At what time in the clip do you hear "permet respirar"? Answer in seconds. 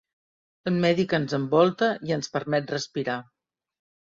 2.39-3.19